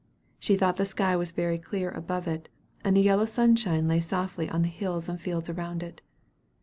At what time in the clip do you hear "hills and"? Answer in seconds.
4.67-5.21